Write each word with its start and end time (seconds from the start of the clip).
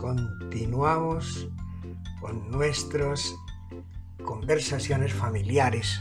Continuamos 0.00 1.46
con 2.20 2.50
nuestras 2.50 3.34
conversaciones 4.24 5.12
familiares 5.12 6.00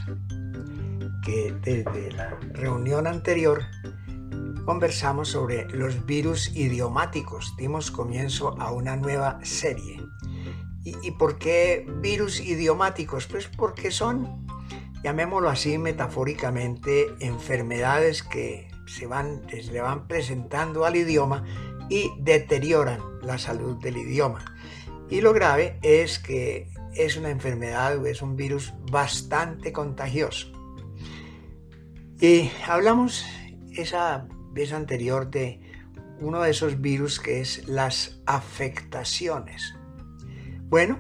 que 1.25 1.53
desde 1.61 2.13
la 2.13 2.29
reunión 2.53 3.07
anterior 3.07 3.63
conversamos 4.66 5.27
sobre 5.27 5.66
los 5.71 6.05
virus 6.05 6.55
idiomáticos. 6.55 7.53
Dimos 7.57 7.91
comienzo 7.91 8.59
a 8.61 8.71
una 8.71 8.95
nueva 8.95 9.39
serie. 9.43 10.02
¿Y, 10.85 11.12
por 11.12 11.38
qué 11.38 11.85
virus 11.99 12.39
idiomáticos? 12.39 13.27
Pues 13.27 13.48
porque 13.48 13.91
son, 13.91 14.48
llamémoslo 15.03 15.49
así 15.49 15.77
metafóricamente, 15.77 17.13
enfermedades 17.20 18.23
que 18.23 18.70
se 18.88 19.05
van, 19.05 19.41
se 19.49 19.63
le 19.63 19.81
van 19.81 20.07
presentando 20.07 20.85
al 20.85 20.95
idioma 20.95 21.43
y 21.91 22.09
deterioran 22.18 23.02
la 23.22 23.38
salud 23.38 23.76
del 23.76 23.98
idioma. 23.98 24.45
Y 25.09 25.20
lo 25.20 25.34
grave 25.34 25.77
es 25.81 26.20
que 26.20 26.70
es 26.94 27.17
una 27.17 27.30
enfermedad 27.30 27.98
o 27.98 28.05
es 28.05 28.22
un 28.22 28.38
virus 28.38 28.73
bastante 28.90 29.73
contagioso. 29.73 30.48
Y 32.22 32.50
hablamos 32.66 33.26
esa 33.76 34.26
vez 34.54 34.72
anterior 34.72 35.30
de 35.30 35.59
uno 36.22 36.41
de 36.41 36.52
esos 36.52 36.80
virus 36.80 37.20
que 37.20 37.41
es 37.41 37.67
las 37.67 38.22
afectaciones. 38.26 39.76
Bueno, 40.70 41.00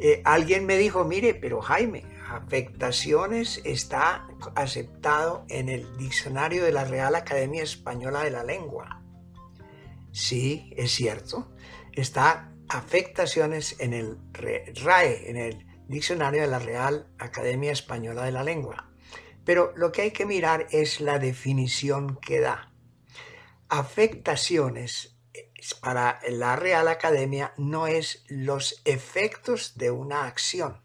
eh, 0.00 0.22
alguien 0.24 0.66
me 0.66 0.76
dijo, 0.76 1.04
mire, 1.04 1.34
pero 1.34 1.60
Jaime, 1.60 2.02
afectaciones 2.28 3.60
está 3.64 4.26
aceptado 4.56 5.44
en 5.48 5.68
el 5.68 5.96
diccionario 5.98 6.64
de 6.64 6.72
la 6.72 6.84
Real 6.84 7.14
Academia 7.14 7.62
Española 7.62 8.24
de 8.24 8.32
la 8.32 8.42
Lengua. 8.42 9.01
Sí, 10.12 10.72
es 10.76 10.92
cierto. 10.92 11.52
Está 11.92 12.52
afectaciones 12.68 13.76
en 13.80 13.92
el 13.92 14.18
RAE, 14.32 15.30
en 15.30 15.36
el 15.36 15.66
diccionario 15.88 16.42
de 16.42 16.48
la 16.48 16.58
Real 16.58 17.12
Academia 17.18 17.72
Española 17.72 18.24
de 18.24 18.32
la 18.32 18.44
Lengua. 18.44 18.90
Pero 19.44 19.72
lo 19.76 19.90
que 19.90 20.02
hay 20.02 20.10
que 20.12 20.26
mirar 20.26 20.66
es 20.70 21.00
la 21.00 21.18
definición 21.18 22.18
que 22.20 22.40
da. 22.40 22.72
Afectaciones 23.68 25.18
para 25.80 26.20
la 26.28 26.56
Real 26.56 26.88
Academia 26.88 27.54
no 27.56 27.86
es 27.86 28.24
los 28.28 28.82
efectos 28.84 29.76
de 29.76 29.90
una 29.90 30.26
acción, 30.26 30.82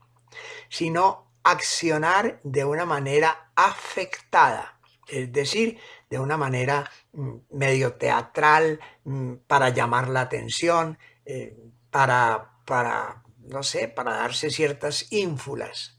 sino 0.70 1.32
accionar 1.44 2.40
de 2.44 2.66
una 2.66 2.86
manera 2.86 3.52
afectada, 3.56 4.80
es 5.08 5.32
decir, 5.32 5.80
de 6.10 6.20
una 6.20 6.38
manera 6.38 6.90
mm, 7.14 7.36
medio 7.52 7.94
teatral 7.94 8.80
mm, 9.04 9.34
para 9.48 9.70
llamar 9.70 10.08
la 10.10 10.22
atención, 10.22 10.98
eh, 11.26 11.58
para, 11.92 12.52
para, 12.66 13.24
no 13.40 13.64
sé, 13.64 13.88
para 13.88 14.14
darse 14.14 14.50
ciertas 14.50 15.12
ínfulas. 15.12 15.98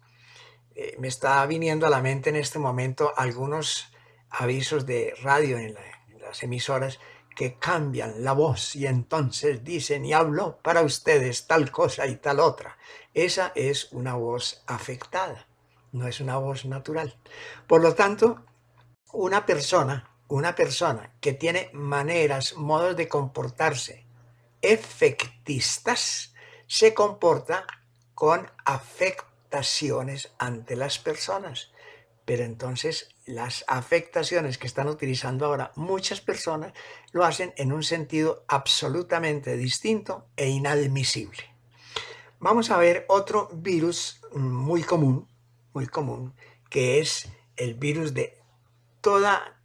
Eh, 0.74 0.96
me 0.98 1.08
está 1.08 1.44
viniendo 1.46 1.86
a 1.86 1.90
la 1.90 2.00
mente 2.00 2.30
en 2.30 2.36
este 2.36 2.58
momento 2.58 3.12
algunos 3.16 3.92
avisos 4.30 4.86
de 4.86 5.14
radio 5.22 5.58
en, 5.58 5.76
en 6.08 6.20
las 6.20 6.42
emisoras 6.42 6.98
que 7.34 7.54
cambian 7.54 8.24
la 8.24 8.32
voz 8.32 8.74
y 8.74 8.86
entonces 8.86 9.62
dicen 9.62 10.04
y 10.04 10.12
hablo 10.12 10.58
para 10.60 10.82
ustedes 10.82 11.46
tal 11.46 11.70
cosa 11.70 12.06
y 12.06 12.16
tal 12.16 12.40
otra. 12.40 12.76
Esa 13.14 13.52
es 13.54 13.92
una 13.92 14.14
voz 14.14 14.64
afectada, 14.66 15.46
no 15.92 16.08
es 16.08 16.20
una 16.20 16.36
voz 16.38 16.64
natural. 16.64 17.16
Por 17.68 17.80
lo 17.80 17.94
tanto, 17.94 18.44
una 19.12 19.46
persona, 19.46 20.10
una 20.28 20.54
persona 20.54 21.12
que 21.20 21.32
tiene 21.32 21.70
maneras, 21.72 22.54
modos 22.54 22.96
de 22.96 23.08
comportarse 23.08 24.04
efectistas, 24.60 26.34
se 26.66 26.92
comporta 26.94 27.66
con 28.14 28.50
afectaciones 28.64 30.32
ante 30.38 30.76
las 30.76 30.98
personas. 30.98 31.70
Pero 32.24 32.44
entonces 32.44 33.08
las 33.24 33.64
afectaciones 33.68 34.58
que 34.58 34.66
están 34.66 34.88
utilizando 34.88 35.46
ahora 35.46 35.72
muchas 35.76 36.20
personas 36.20 36.72
lo 37.12 37.24
hacen 37.24 37.54
en 37.56 37.72
un 37.72 37.82
sentido 37.82 38.44
absolutamente 38.48 39.56
distinto 39.56 40.26
e 40.36 40.48
inadmisible. 40.48 41.38
Vamos 42.40 42.70
a 42.70 42.76
ver 42.76 43.06
otro 43.08 43.48
virus 43.52 44.20
muy 44.32 44.82
común, 44.82 45.26
muy 45.72 45.86
común, 45.86 46.34
que 46.68 47.00
es 47.00 47.28
el 47.56 47.74
virus 47.74 48.12
de 48.14 48.38
toda, 49.00 49.60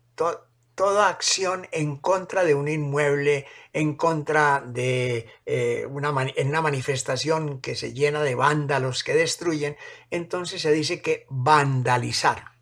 toda 0.76 1.10
acción 1.10 1.68
en 1.72 1.98
contra 1.98 2.44
de 2.44 2.56
un 2.56 2.68
inmueble, 2.68 3.46
en 3.74 3.96
contra 3.96 4.64
de 4.66 5.28
eh, 5.46 5.86
una, 5.90 6.14
en 6.36 6.48
una 6.50 6.62
manifestación 6.62 7.62
que 7.62 7.76
se 7.76 7.94
llena 7.94 8.24
de 8.24 8.36
vándalos 8.36 9.04
que 9.04 9.14
destruyen, 9.14 9.78
entonces 10.10 10.62
se 10.62 10.72
dice 10.72 11.02
que 11.02 11.26
vandalizar 11.30 12.54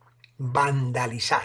vandalizar. 0.41 1.43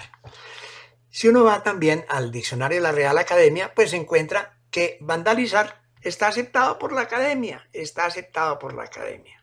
Si 1.10 1.28
uno 1.28 1.44
va 1.44 1.62
también 1.62 2.04
al 2.09 2.31
diccionario 2.31 2.78
de 2.78 2.82
la 2.82 2.92
Real 2.92 3.19
Academia, 3.19 3.72
pues 3.75 3.92
encuentra 3.92 4.59
que 4.70 4.98
vandalizar 5.00 5.82
está 6.00 6.28
aceptado 6.28 6.78
por 6.78 6.92
la 6.92 7.03
academia, 7.03 7.69
está 7.72 8.06
aceptado 8.06 8.59
por 8.59 8.75
la 8.75 8.84
academia. 8.84 9.42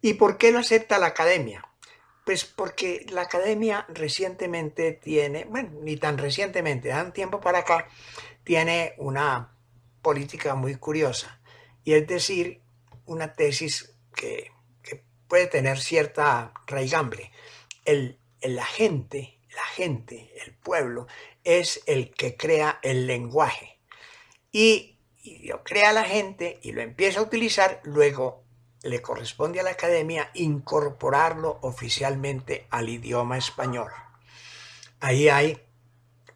¿Y 0.00 0.14
por 0.14 0.38
qué 0.38 0.52
lo 0.52 0.60
acepta 0.60 0.98
la 0.98 1.06
academia? 1.06 1.64
Pues 2.26 2.44
porque 2.44 3.06
la 3.10 3.22
academia 3.22 3.86
recientemente 3.88 4.90
tiene, 4.90 5.44
bueno, 5.44 5.70
ni 5.82 5.96
tan 5.96 6.18
recientemente, 6.18 6.88
da 6.88 7.04
un 7.04 7.12
tiempo 7.12 7.40
para 7.40 7.60
acá, 7.60 7.86
tiene 8.42 8.94
una 8.98 9.56
política 10.02 10.56
muy 10.56 10.74
curiosa. 10.74 11.40
Y 11.84 11.92
es 11.92 12.04
decir, 12.08 12.62
una 13.04 13.32
tesis 13.32 13.94
que, 14.12 14.50
puede 15.28 15.46
tener 15.46 15.78
cierta 15.78 16.52
raigambre. 16.66 17.30
El 17.84 18.18
la 18.42 18.64
gente, 18.64 19.38
la 19.54 19.64
gente, 19.64 20.32
el 20.44 20.52
pueblo, 20.54 21.06
es 21.44 21.80
el 21.86 22.12
que 22.12 22.36
crea 22.36 22.80
el 22.82 23.06
lenguaje. 23.06 23.78
Y, 24.50 24.98
y 25.22 25.46
lo 25.46 25.62
crea 25.62 25.92
la 25.92 26.04
gente 26.04 26.58
y 26.60 26.72
lo 26.72 26.80
empieza 26.82 27.20
a 27.20 27.22
utilizar, 27.22 27.80
luego 27.84 28.45
le 28.86 29.02
corresponde 29.02 29.60
a 29.60 29.62
la 29.62 29.70
academia 29.70 30.30
incorporarlo 30.34 31.58
oficialmente 31.62 32.66
al 32.70 32.88
idioma 32.88 33.36
español. 33.36 33.90
Ahí 35.00 35.28
hay 35.28 35.60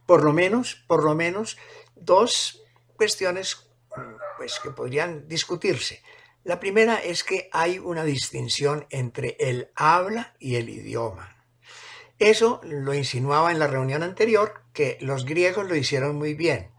por 0.07 0.25
lo 0.25 0.33
menos, 0.33 0.75
por 0.89 1.05
lo 1.05 1.15
menos 1.15 1.57
dos 1.95 2.65
cuestiones 2.97 3.69
pues, 4.37 4.59
que 4.61 4.71
podrían 4.71 5.29
discutirse. 5.29 6.03
La 6.43 6.59
primera 6.59 6.97
es 6.97 7.23
que 7.23 7.49
hay 7.53 7.79
una 7.79 8.03
distinción 8.03 8.87
entre 8.91 9.37
el 9.39 9.71
habla 9.77 10.35
y 10.39 10.57
el 10.57 10.69
idioma. 10.69 11.37
Eso 12.19 12.61
lo 12.65 12.93
insinuaba 12.93 13.53
en 13.53 13.59
la 13.59 13.67
reunión 13.67 14.03
anterior, 14.03 14.63
que 14.73 14.99
los 15.01 15.25
griegos 15.25 15.69
lo 15.69 15.77
hicieron 15.77 16.17
muy 16.17 16.35
bien. 16.35 16.73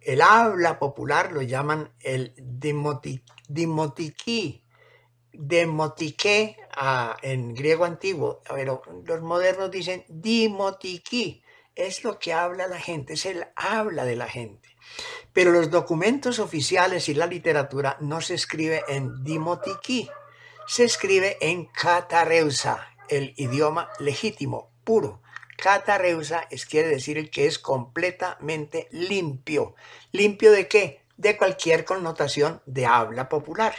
El 0.00 0.22
habla 0.22 0.78
popular 0.78 1.32
lo 1.32 1.42
llaman 1.42 1.92
el 1.98 2.34
demotique 5.38 6.56
en 7.22 7.54
griego 7.54 7.84
antiguo, 7.84 8.42
pero 8.48 8.82
los 9.04 9.22
modernos 9.22 9.70
dicen 9.70 10.04
dimotiki, 10.08 11.42
es 11.74 12.04
lo 12.04 12.18
que 12.18 12.32
habla 12.32 12.66
la 12.66 12.78
gente, 12.78 13.14
es 13.14 13.26
el 13.26 13.46
habla 13.54 14.04
de 14.04 14.16
la 14.16 14.28
gente. 14.28 14.76
Pero 15.32 15.52
los 15.52 15.70
documentos 15.70 16.38
oficiales 16.38 17.08
y 17.08 17.14
la 17.14 17.26
literatura 17.26 17.96
no 18.00 18.20
se 18.20 18.34
escribe 18.34 18.82
en 18.88 19.22
dimotiki, 19.24 20.08
se 20.66 20.84
escribe 20.84 21.36
en 21.40 21.66
catareusa, 21.66 22.88
el 23.08 23.34
idioma 23.36 23.90
legítimo, 23.98 24.70
puro. 24.84 25.22
Catareusa 25.56 26.46
es, 26.50 26.66
quiere 26.66 26.88
decir 26.88 27.30
que 27.30 27.46
es 27.46 27.58
completamente 27.58 28.88
limpio. 28.90 29.74
¿Limpio 30.12 30.52
de 30.52 30.68
qué? 30.68 31.02
De 31.16 31.36
cualquier 31.36 31.84
connotación 31.84 32.62
de 32.66 32.86
habla 32.86 33.28
popular. 33.28 33.74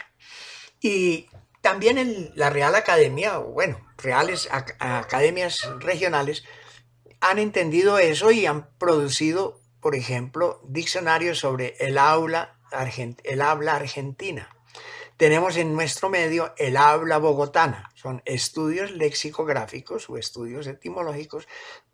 Y 0.80 1.28
también 1.68 1.98
en 1.98 2.32
la 2.34 2.48
Real 2.48 2.74
Academia, 2.74 3.38
o 3.40 3.52
bueno, 3.52 3.78
reales 3.98 4.48
academias 4.50 5.68
regionales, 5.80 6.42
han 7.20 7.38
entendido 7.38 7.98
eso 7.98 8.30
y 8.30 8.46
han 8.46 8.70
producido, 8.78 9.60
por 9.78 9.94
ejemplo, 9.94 10.62
diccionarios 10.66 11.40
sobre 11.40 11.76
el, 11.78 11.98
aula, 11.98 12.58
el 13.22 13.42
habla 13.42 13.76
argentina. 13.76 14.48
Tenemos 15.18 15.58
en 15.58 15.74
nuestro 15.74 16.08
medio 16.08 16.54
el 16.56 16.78
habla 16.78 17.18
bogotana. 17.18 17.90
Son 17.94 18.22
estudios 18.24 18.92
lexicográficos 18.92 20.08
o 20.08 20.16
estudios 20.16 20.66
etimológicos, 20.66 21.48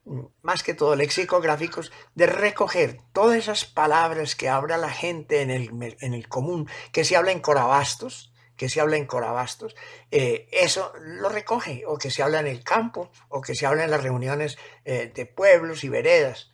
mm, 0.04 0.20
más 0.42 0.62
que 0.62 0.74
todo 0.74 0.94
lexicográficos, 0.94 1.90
de 2.14 2.26
recoger 2.26 3.00
todas 3.12 3.38
esas 3.38 3.64
palabras 3.64 4.36
que 4.36 4.48
habla 4.48 4.76
la 4.76 4.90
gente 4.90 5.42
en 5.42 5.50
el, 5.50 5.96
en 6.00 6.14
el 6.14 6.28
común, 6.28 6.68
que 6.92 7.04
se 7.04 7.16
habla 7.16 7.32
en 7.32 7.40
corabastos, 7.40 8.33
que 8.56 8.68
se 8.68 8.80
habla 8.80 8.96
en 8.96 9.06
corabastos, 9.06 9.74
eh, 10.10 10.48
eso 10.52 10.92
lo 11.00 11.28
recoge, 11.28 11.84
o 11.86 11.98
que 11.98 12.10
se 12.10 12.22
habla 12.22 12.40
en 12.40 12.46
el 12.46 12.62
campo, 12.62 13.10
o 13.28 13.40
que 13.40 13.54
se 13.54 13.66
habla 13.66 13.84
en 13.84 13.90
las 13.90 14.02
reuniones 14.02 14.58
eh, 14.84 15.10
de 15.14 15.26
pueblos 15.26 15.84
y 15.84 15.88
veredas. 15.88 16.52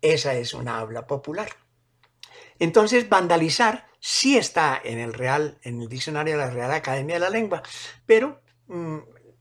Esa 0.00 0.34
es 0.34 0.54
una 0.54 0.78
habla 0.78 1.06
popular. 1.06 1.48
Entonces, 2.58 3.08
vandalizar 3.08 3.86
sí 3.98 4.36
está 4.36 4.80
en 4.82 4.98
el 4.98 5.14
Real, 5.14 5.58
en 5.62 5.80
el 5.80 5.88
diccionario 5.88 6.34
de 6.34 6.44
la 6.44 6.50
Real 6.50 6.72
Academia 6.72 7.16
de 7.16 7.20
la 7.20 7.30
Lengua, 7.30 7.62
pero 8.06 8.42
mm, 8.66 8.98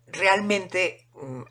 realmente 0.07 1.07
mm, 1.13 1.41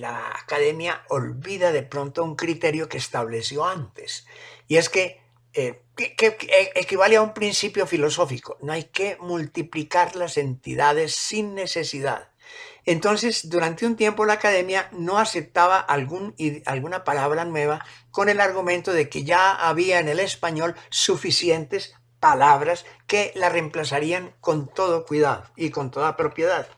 la 0.00 0.30
academia 0.30 1.04
olvida 1.08 1.72
de 1.72 1.82
pronto 1.82 2.24
un 2.24 2.36
criterio 2.36 2.88
que 2.88 2.98
estableció 2.98 3.66
antes, 3.66 4.26
y 4.66 4.76
es 4.76 4.88
que, 4.88 5.20
eh, 5.52 5.82
que, 5.96 6.36
equivale 6.74 7.16
a 7.16 7.22
un 7.22 7.34
principio 7.34 7.86
filosófico, 7.86 8.56
no 8.62 8.72
hay 8.72 8.84
que 8.84 9.16
multiplicar 9.20 10.16
las 10.16 10.36
entidades 10.36 11.14
sin 11.14 11.54
necesidad. 11.54 12.30
Entonces, 12.84 13.50
durante 13.50 13.86
un 13.86 13.96
tiempo 13.96 14.24
la 14.24 14.34
academia 14.34 14.88
no 14.92 15.18
aceptaba 15.18 15.78
alguna 15.78 17.04
palabra 17.04 17.44
nueva 17.44 17.84
con 18.10 18.28
el 18.28 18.40
argumento 18.40 18.92
de 18.92 19.08
que 19.08 19.24
ya 19.24 19.52
había 19.52 20.00
en 20.00 20.08
el 20.08 20.20
español 20.20 20.74
suficientes 20.88 21.94
palabras 22.20 22.84
que 23.06 23.32
la 23.34 23.48
reemplazarían 23.48 24.34
con 24.40 24.68
todo 24.68 25.04
cuidado 25.04 25.44
y 25.56 25.70
con 25.70 25.90
toda 25.90 26.16
propiedad. 26.16 26.68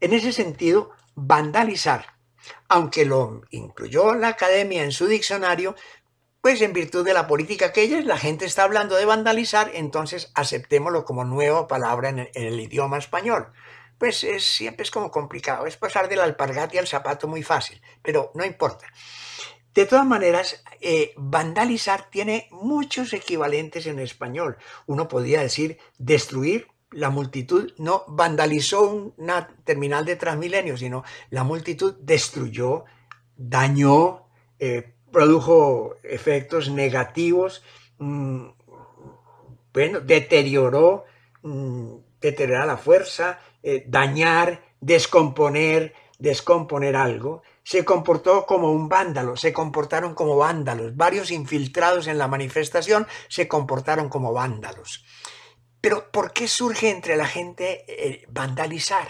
En 0.00 0.12
ese 0.12 0.32
sentido, 0.32 0.90
vandalizar, 1.14 2.16
aunque 2.68 3.04
lo 3.04 3.42
incluyó 3.50 4.14
la 4.14 4.28
academia 4.28 4.84
en 4.84 4.92
su 4.92 5.06
diccionario, 5.06 5.74
pues 6.46 6.62
en 6.62 6.72
virtud 6.72 7.04
de 7.04 7.12
la 7.12 7.26
política 7.26 7.72
que 7.72 7.82
ella 7.82 7.98
es, 7.98 8.06
la 8.06 8.18
gente 8.18 8.44
está 8.44 8.62
hablando 8.62 8.94
de 8.94 9.04
vandalizar, 9.04 9.68
entonces 9.74 10.30
aceptémoslo 10.36 11.04
como 11.04 11.24
nueva 11.24 11.66
palabra 11.66 12.08
en 12.10 12.28
el, 12.34 12.60
idioma 12.60 12.98
español. 12.98 13.48
Pues 13.98 14.22
es, 14.22 14.44
siempre 14.44 14.84
es 14.84 14.92
como 14.92 15.10
complicado, 15.10 15.66
es 15.66 15.76
pasar 15.76 16.08
de 16.08 16.14
la 16.14 16.22
alpargata 16.22 16.78
al 16.78 16.86
zapato 16.86 17.26
muy 17.26 17.42
fácil, 17.42 17.82
pero 18.00 18.30
no 18.36 18.44
importa. 18.44 18.86
De 19.74 19.86
todas 19.86 20.06
maneras, 20.06 20.62
eh, 20.80 21.14
vandalizar 21.16 22.10
tiene 22.10 22.46
muchos 22.52 23.12
equivalentes 23.12 23.88
en 23.88 23.98
español. 23.98 24.56
Uno 24.86 25.08
podría 25.08 25.40
decir 25.40 25.78
destruir, 25.98 26.68
la 26.92 27.10
multitud 27.10 27.72
no 27.78 28.04
vandalizó 28.06 29.12
una 29.16 29.48
terminal 29.64 30.04
de 30.04 30.14
Transmilenio, 30.14 30.76
sino 30.76 31.02
la 31.28 31.42
multitud 31.42 31.96
destruyó, 31.98 32.84
dañó, 33.34 34.28
eh, 34.60 34.92
produjo 35.16 35.96
efectos 36.02 36.68
negativos, 36.68 37.62
mm, 37.96 38.48
bueno, 39.72 40.00
deterioró, 40.00 41.06
mm, 41.40 41.94
la 42.20 42.76
fuerza, 42.76 43.40
eh, 43.62 43.84
dañar, 43.86 44.60
descomponer, 44.78 45.94
descomponer 46.18 46.96
algo 46.96 47.42
se 47.62 47.82
comportó 47.82 48.44
como 48.44 48.70
un 48.70 48.90
vándalo, 48.90 49.38
se 49.38 49.54
comportaron 49.54 50.14
como 50.14 50.36
vándalos. 50.36 50.94
Varios 50.94 51.30
infiltrados 51.30 52.08
en 52.08 52.18
la 52.18 52.28
manifestación 52.28 53.06
se 53.28 53.48
comportaron 53.48 54.10
como 54.10 54.34
vándalos. 54.34 55.02
Pero 55.80 56.10
¿por 56.10 56.34
qué 56.34 56.46
surge 56.46 56.90
entre 56.90 57.16
la 57.16 57.26
gente 57.26 57.86
eh, 57.88 58.26
vandalizar? 58.28 59.08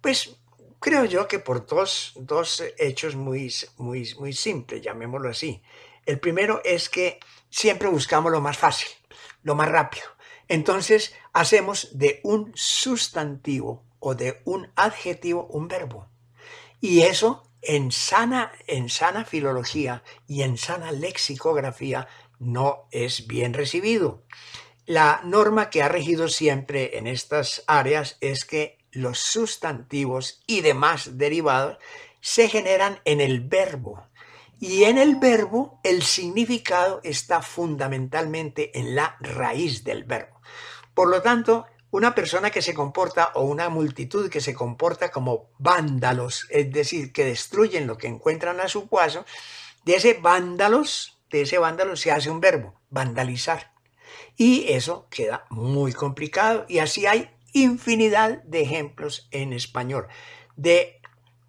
Pues 0.00 0.38
creo 0.86 1.04
yo 1.04 1.26
que 1.26 1.40
por 1.40 1.66
dos, 1.66 2.14
hechos 2.78 3.16
muy, 3.16 3.52
muy, 3.76 4.14
muy 4.20 4.32
simples, 4.32 4.82
llamémoslo 4.82 5.28
así. 5.28 5.60
El 6.04 6.20
primero 6.20 6.60
es 6.64 6.88
que 6.88 7.18
siempre 7.50 7.88
buscamos 7.88 8.30
lo 8.30 8.40
más 8.40 8.56
fácil, 8.56 8.86
lo 9.42 9.56
más 9.56 9.68
rápido. 9.68 10.04
Entonces 10.46 11.12
hacemos 11.32 11.98
de 11.98 12.20
un 12.22 12.52
sustantivo 12.54 13.82
o 13.98 14.14
de 14.14 14.40
un 14.44 14.70
adjetivo 14.76 15.48
un 15.50 15.66
verbo. 15.66 16.06
Y 16.80 17.00
eso 17.00 17.42
en 17.62 17.90
sana, 17.90 18.52
en 18.68 18.88
sana 18.88 19.24
filología 19.24 20.04
y 20.28 20.42
en 20.42 20.56
sana 20.56 20.92
lexicografía 20.92 22.06
no 22.38 22.86
es 22.92 23.26
bien 23.26 23.54
recibido. 23.54 24.22
La 24.84 25.20
norma 25.24 25.68
que 25.68 25.82
ha 25.82 25.88
regido 25.88 26.28
siempre 26.28 26.96
en 26.96 27.08
estas 27.08 27.64
áreas 27.66 28.18
es 28.20 28.44
que 28.44 28.85
los 28.96 29.18
sustantivos 29.18 30.42
y 30.46 30.62
demás 30.62 31.18
derivados 31.18 31.78
se 32.20 32.48
generan 32.48 33.00
en 33.04 33.20
el 33.20 33.40
verbo. 33.40 34.06
Y 34.58 34.84
en 34.84 34.96
el 34.98 35.16
verbo 35.16 35.80
el 35.84 36.02
significado 36.02 37.00
está 37.04 37.42
fundamentalmente 37.42 38.78
en 38.78 38.94
la 38.94 39.16
raíz 39.20 39.84
del 39.84 40.04
verbo. 40.04 40.40
Por 40.94 41.08
lo 41.10 41.20
tanto, 41.20 41.66
una 41.90 42.14
persona 42.14 42.50
que 42.50 42.62
se 42.62 42.74
comporta 42.74 43.32
o 43.34 43.42
una 43.42 43.68
multitud 43.68 44.30
que 44.30 44.40
se 44.40 44.54
comporta 44.54 45.10
como 45.10 45.50
vándalos, 45.58 46.46
es 46.50 46.72
decir, 46.72 47.12
que 47.12 47.24
destruyen 47.24 47.86
lo 47.86 47.98
que 47.98 48.08
encuentran 48.08 48.60
a 48.60 48.68
su 48.68 48.88
paso, 48.88 49.26
de 49.84 49.96
ese 49.96 50.14
vándalos, 50.14 51.18
de 51.30 51.42
ese 51.42 51.58
vándalo 51.58 51.96
se 51.96 52.10
hace 52.10 52.30
un 52.30 52.40
verbo, 52.40 52.74
vandalizar. 52.90 53.72
Y 54.36 54.72
eso 54.72 55.06
queda 55.10 55.46
muy 55.50 55.92
complicado 55.92 56.64
y 56.68 56.78
así 56.78 57.06
hay 57.06 57.30
infinidad 57.62 58.42
de 58.44 58.62
ejemplos 58.62 59.28
en 59.30 59.52
español 59.52 60.06
de, 60.56 61.00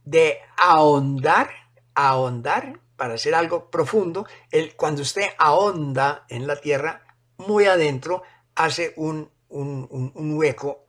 de 0.06 0.38
ahondar, 0.58 1.50
ahondar 1.96 2.80
para 2.96 3.16
hacer 3.16 3.36
algo 3.36 3.70
profundo. 3.70 4.26
El, 4.52 4.76
cuando 4.76 5.02
usted 5.02 5.28
ahonda 5.38 6.26
en 6.30 6.48
la 6.48 6.56
tierra, 6.56 7.04
muy 7.38 7.66
adentro, 7.66 8.24
hace 8.56 8.94
un 8.96 9.30
un, 9.50 10.34
hueco 10.34 10.86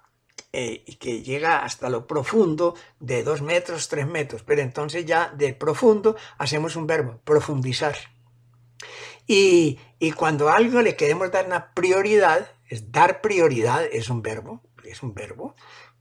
eh, 0.52 0.84
que 0.98 1.22
llega 1.22 1.64
hasta 1.64 1.90
lo 1.90 2.06
profundo 2.06 2.74
de 3.00 3.22
dos 3.22 3.42
metros, 3.42 3.88
tres 3.88 4.06
metros, 4.06 4.42
pero 4.42 4.62
entonces 4.62 5.04
ya 5.04 5.32
de 5.36 5.52
profundo 5.54 6.16
hacemos 6.38 6.76
un 6.76 6.86
verbo, 6.86 7.20
profundizar. 7.24 7.96
Y, 9.26 9.78
y 9.98 10.12
cuando 10.12 10.48
algo 10.48 10.80
le 10.80 10.96
queremos 10.96 11.30
dar 11.30 11.46
una 11.46 11.74
prioridad, 11.74 12.50
es 12.68 12.90
dar 12.90 13.20
prioridad, 13.20 13.84
es 13.84 14.08
un 14.08 14.22
verbo, 14.22 14.62
es 14.90 15.02
un 15.02 15.14
verbo, 15.14 15.54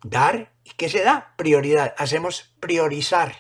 dar, 0.04 0.54
¿y 0.64 0.72
qué 0.72 0.90
se 0.90 1.04
da? 1.04 1.34
Prioridad, 1.38 1.96
hacemos 1.98 2.56
priorizar. 2.60 3.36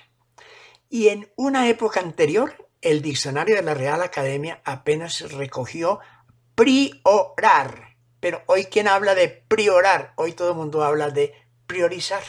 Y 0.89 1.09
en 1.09 1.31
una 1.35 1.67
época 1.69 1.99
anterior, 1.99 2.67
el 2.81 3.01
diccionario 3.01 3.55
de 3.55 3.61
la 3.61 3.73
Real 3.73 4.01
Academia 4.01 4.61
apenas 4.63 5.31
recogió 5.31 5.99
priorar 6.55 7.87
pero 8.19 8.43
hoy 8.47 8.65
quien 8.65 8.87
habla 8.87 9.15
de 9.15 9.29
priorar, 9.29 10.13
hoy 10.15 10.33
todo 10.33 10.51
el 10.51 10.57
mundo 10.57 10.83
habla 10.83 11.09
de 11.09 11.33
priorizar. 11.67 12.23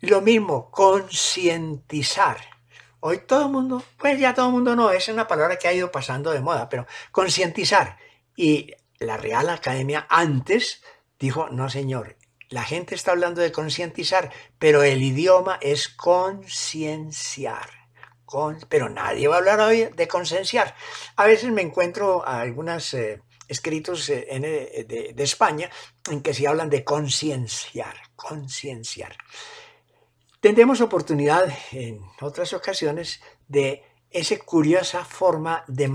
Lo 0.00 0.20
mismo, 0.20 0.70
concientizar. 0.70 2.38
Hoy 3.00 3.18
todo 3.18 3.46
el 3.46 3.52
mundo, 3.52 3.82
pues 3.98 4.18
ya 4.18 4.34
todo 4.34 4.46
el 4.46 4.52
mundo 4.52 4.76
no, 4.76 4.90
es 4.90 5.08
una 5.08 5.26
palabra 5.26 5.56
que 5.56 5.68
ha 5.68 5.72
ido 5.72 5.90
pasando 5.90 6.30
de 6.32 6.40
moda, 6.40 6.68
pero 6.68 6.86
concientizar. 7.10 7.96
Y 8.36 8.74
la 8.98 9.16
Real 9.16 9.48
Academia 9.48 10.06
antes 10.08 10.82
dijo, 11.22 11.48
no 11.50 11.70
señor, 11.70 12.16
la 12.48 12.64
gente 12.64 12.96
está 12.96 13.12
hablando 13.12 13.40
de 13.40 13.52
concientizar, 13.52 14.32
pero 14.58 14.82
el 14.82 15.00
idioma 15.02 15.58
es 15.62 15.88
concienciar. 15.88 17.70
pero 18.68 18.88
nadie 18.88 19.28
va 19.28 19.36
a 19.36 19.38
hablar 19.38 19.60
hoy 19.60 19.88
de 19.94 20.08
concienciar. 20.08 20.74
A 21.16 21.24
veces 21.24 21.50
me 21.52 21.62
encuentro 21.62 22.26
a 22.26 22.40
algunas 22.40 22.92
eh, 22.94 23.22
escritos 23.46 24.08
eh, 24.10 24.26
eh, 24.30 25.12
de, 25.14 25.22
España 25.22 25.70
en 26.10 26.22
que 26.22 26.34
se 26.34 26.48
hablan 26.48 26.70
de 26.70 26.82
concienciar, 26.82 27.94
concienciar. 28.16 29.16
Tendremos 30.40 30.80
oportunidad 30.80 31.46
en 31.70 32.00
otras 32.20 32.52
ocasiones 32.52 33.22
de 33.46 33.84
esa 34.10 34.36
curiosa 34.38 35.04
forma 35.04 35.64
de, 35.68 35.88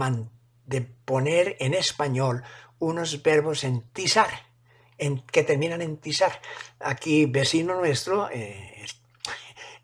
de 0.65 0.81
poner 0.81 1.57
en 1.59 1.73
español 1.73 2.43
unos 2.79 3.21
verbos 3.21 3.63
en 3.63 3.81
tizar, 3.91 4.46
en, 4.97 5.21
que 5.21 5.43
terminan 5.43 5.81
en 5.81 5.97
tizar. 5.97 6.41
Aquí, 6.79 7.25
vecino 7.25 7.75
nuestro, 7.75 8.29
eh, 8.31 8.85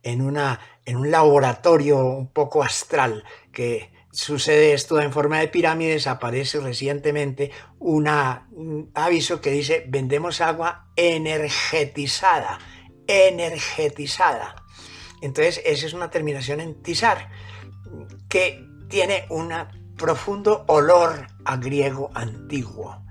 en, 0.04 0.22
una, 0.22 0.60
en 0.86 0.98
un 0.98 1.12
laboratorio 1.12 1.98
un 2.06 2.28
poco 2.28 2.64
astral 2.64 3.24
que 3.52 3.92
sucede 4.12 4.74
esto 4.74 5.02
en 5.02 5.12
forma 5.12 5.40
de 5.40 5.48
pirámides, 5.48 6.08
aparece 6.08 6.60
recientemente 6.60 7.52
un 7.80 8.08
aviso 8.94 9.42
que 9.42 9.50
dice 9.50 9.86
vendemos 9.88 10.40
agua 10.40 10.88
energetizada, 10.96 12.60
energetizada. 13.08 14.56
Entonces, 15.22 15.62
esa 15.66 15.86
es 15.88 15.94
una 15.94 16.12
terminación 16.12 16.60
en 16.60 16.82
tizar, 16.84 17.30
que 18.30 18.64
tiene 18.90 19.26
un 19.30 19.52
profundo 19.98 20.66
olor 20.68 21.28
a 21.46 21.58
griego 21.58 22.12
antiguo, 22.14 23.03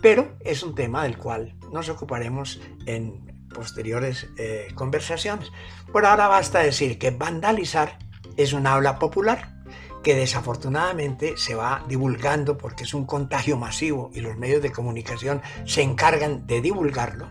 pero 0.00 0.36
es 0.40 0.62
un 0.62 0.74
tema 0.74 1.04
del 1.04 1.18
cual 1.18 1.54
nos 1.72 1.88
ocuparemos 1.88 2.60
en 2.86 3.48
posteriores 3.54 4.28
eh, 4.36 4.68
conversaciones. 4.74 5.50
Por 5.92 6.06
ahora 6.06 6.28
basta 6.28 6.60
decir 6.60 6.98
que 6.98 7.10
vandalizar 7.10 7.98
es 8.36 8.52
un 8.52 8.66
habla 8.66 8.98
popular 8.98 9.58
que 10.02 10.14
desafortunadamente 10.14 11.36
se 11.36 11.54
va 11.54 11.84
divulgando 11.88 12.56
porque 12.56 12.84
es 12.84 12.94
un 12.94 13.04
contagio 13.04 13.56
masivo 13.56 14.10
y 14.14 14.20
los 14.20 14.36
medios 14.36 14.62
de 14.62 14.70
comunicación 14.70 15.42
se 15.64 15.82
encargan 15.82 16.46
de 16.46 16.60
divulgarlo, 16.60 17.30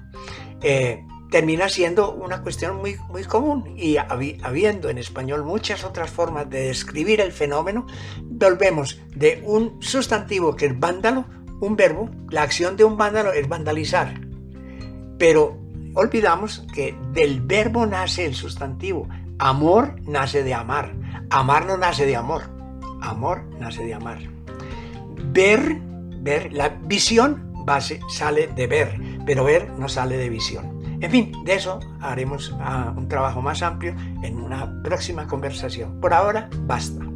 eh, 0.61 1.03
termina 1.31 1.69
siendo 1.69 2.11
una 2.11 2.41
cuestión 2.41 2.77
muy, 2.77 2.97
muy 3.09 3.23
común 3.23 3.73
y 3.77 3.97
habiendo 3.97 4.89
en 4.89 4.97
español 4.97 5.43
muchas 5.43 5.83
otras 5.83 6.09
formas 6.09 6.49
de 6.49 6.67
describir 6.67 7.21
el 7.21 7.31
fenómeno, 7.31 7.85
volvemos 8.23 8.99
de 9.15 9.41
un 9.45 9.81
sustantivo 9.81 10.55
que 10.55 10.67
es 10.67 10.79
vándalo 10.79 11.25
un 11.59 11.75
verbo, 11.75 12.09
la 12.29 12.43
acción 12.43 12.77
de 12.77 12.83
un 12.83 12.97
vándalo 12.97 13.33
es 13.33 13.47
vandalizar. 13.47 14.19
Pero 15.17 15.57
olvidamos 15.93 16.65
que 16.73 16.95
del 17.13 17.41
verbo 17.41 17.85
nace 17.85 18.25
el 18.25 18.35
sustantivo. 18.35 19.07
Amor 19.39 19.95
nace 20.03 20.43
de 20.43 20.53
amar. 20.53 20.93
Amar 21.29 21.65
no 21.65 21.77
nace 21.77 22.05
de 22.05 22.15
amor. 22.15 22.43
Amor 23.01 23.43
nace 23.59 23.83
de 23.83 23.93
amar. 23.93 24.19
Ver, 25.31 25.79
ver, 26.21 26.53
la 26.53 26.69
visión 26.69 27.51
base 27.65 27.99
sale 28.09 28.47
de 28.47 28.65
ver, 28.65 28.99
pero 29.25 29.43
ver 29.43 29.69
no 29.77 29.89
sale 29.89 30.17
de 30.17 30.29
visión. 30.29 30.77
En 30.99 31.11
fin, 31.11 31.31
de 31.45 31.53
eso 31.53 31.79
haremos 32.01 32.55
ah, 32.59 32.93
un 32.95 33.07
trabajo 33.07 33.41
más 33.41 33.61
amplio 33.61 33.95
en 34.23 34.39
una 34.39 34.81
próxima 34.81 35.27
conversación. 35.27 35.99
Por 35.99 36.13
ahora, 36.13 36.49
basta. 36.61 37.06